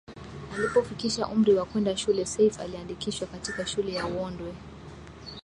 [0.57, 4.53] Alipofikisha umri wa kwenda shule Seif aliandikishwa katika Shule ya Uondwe